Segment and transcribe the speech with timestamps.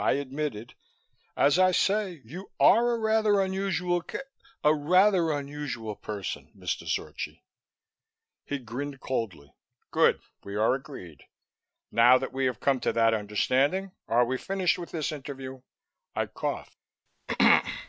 [0.00, 0.74] I admitted,
[1.36, 4.18] "As I say, you are a rather unusual ca
[4.64, 6.84] a rather unusual person, Mr.
[6.84, 7.42] Zorchi."
[8.44, 9.54] He grinned coldly.
[9.92, 10.20] "Good.
[10.42, 11.26] We are agreed.
[11.92, 15.62] Now that we have come to that understanding, are we finished with this interview?"
[16.16, 16.76] I coughed.